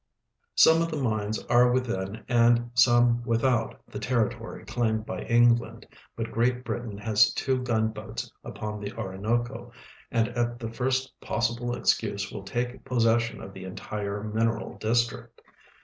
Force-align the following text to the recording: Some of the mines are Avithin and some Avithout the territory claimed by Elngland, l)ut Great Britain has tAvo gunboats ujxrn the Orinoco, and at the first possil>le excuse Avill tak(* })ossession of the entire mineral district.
Some 0.55 0.81
of 0.81 0.89
the 0.89 0.97
mines 0.97 1.37
are 1.45 1.71
Avithin 1.71 2.23
and 2.27 2.71
some 2.73 3.21
Avithout 3.21 3.75
the 3.87 3.99
territory 3.99 4.65
claimed 4.65 5.05
by 5.05 5.25
Elngland, 5.25 5.85
l)ut 6.17 6.31
Great 6.31 6.63
Britain 6.63 6.97
has 6.97 7.31
tAvo 7.35 7.63
gunboats 7.63 8.31
ujxrn 8.43 8.83
the 8.83 8.97
Orinoco, 8.97 9.71
and 10.09 10.29
at 10.29 10.57
the 10.57 10.71
first 10.71 11.13
possil>le 11.21 11.77
excuse 11.77 12.27
Avill 12.31 12.47
tak(* 12.47 12.81
})ossession 12.85 13.43
of 13.43 13.53
the 13.53 13.65
entire 13.65 14.23
mineral 14.23 14.75
district. 14.79 15.39